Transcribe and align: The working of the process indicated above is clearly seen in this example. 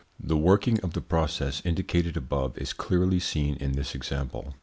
The 0.19 0.35
working 0.35 0.79
of 0.79 0.93
the 0.93 0.99
process 1.01 1.61
indicated 1.63 2.17
above 2.17 2.57
is 2.57 2.73
clearly 2.73 3.19
seen 3.19 3.53
in 3.57 3.73
this 3.73 3.93
example. 3.93 4.55